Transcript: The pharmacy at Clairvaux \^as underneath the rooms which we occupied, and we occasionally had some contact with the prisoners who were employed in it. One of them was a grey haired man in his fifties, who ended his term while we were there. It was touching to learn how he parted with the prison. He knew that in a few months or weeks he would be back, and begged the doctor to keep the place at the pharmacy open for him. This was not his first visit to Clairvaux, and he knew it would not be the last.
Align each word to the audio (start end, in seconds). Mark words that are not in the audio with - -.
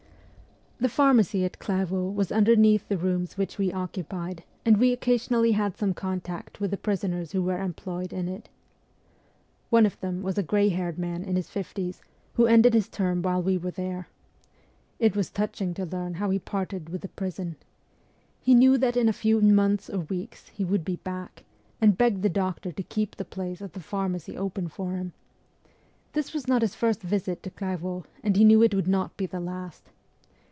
The 0.83 0.89
pharmacy 0.89 1.45
at 1.45 1.59
Clairvaux 1.59 2.11
\^as 2.17 2.35
underneath 2.35 2.87
the 2.87 2.97
rooms 2.97 3.37
which 3.37 3.59
we 3.59 3.71
occupied, 3.71 4.43
and 4.65 4.77
we 4.77 4.91
occasionally 4.91 5.51
had 5.51 5.77
some 5.77 5.93
contact 5.93 6.59
with 6.59 6.71
the 6.71 6.75
prisoners 6.77 7.33
who 7.33 7.43
were 7.43 7.61
employed 7.61 8.11
in 8.11 8.27
it. 8.27 8.49
One 9.69 9.85
of 9.85 9.99
them 9.99 10.23
was 10.23 10.39
a 10.39 10.41
grey 10.41 10.69
haired 10.69 10.97
man 10.97 11.23
in 11.23 11.35
his 11.35 11.51
fifties, 11.51 12.01
who 12.33 12.47
ended 12.47 12.73
his 12.73 12.89
term 12.89 13.21
while 13.21 13.43
we 13.43 13.59
were 13.59 13.69
there. 13.69 14.07
It 14.97 15.15
was 15.15 15.29
touching 15.29 15.75
to 15.75 15.85
learn 15.85 16.15
how 16.15 16.31
he 16.31 16.39
parted 16.39 16.89
with 16.89 17.01
the 17.01 17.09
prison. 17.09 17.57
He 18.41 18.55
knew 18.55 18.75
that 18.79 18.97
in 18.97 19.07
a 19.07 19.13
few 19.13 19.39
months 19.39 19.87
or 19.87 19.99
weeks 19.99 20.47
he 20.49 20.65
would 20.65 20.83
be 20.83 20.95
back, 20.95 21.43
and 21.79 21.95
begged 21.95 22.23
the 22.23 22.27
doctor 22.27 22.71
to 22.71 22.81
keep 22.81 23.17
the 23.17 23.23
place 23.23 23.61
at 23.61 23.73
the 23.73 23.81
pharmacy 23.81 24.35
open 24.35 24.67
for 24.67 24.93
him. 24.93 25.13
This 26.13 26.33
was 26.33 26.47
not 26.47 26.63
his 26.63 26.73
first 26.73 27.03
visit 27.03 27.43
to 27.43 27.51
Clairvaux, 27.51 28.03
and 28.23 28.35
he 28.35 28.43
knew 28.43 28.63
it 28.63 28.73
would 28.73 28.87
not 28.87 29.15
be 29.15 29.27
the 29.27 29.39
last. 29.39 29.91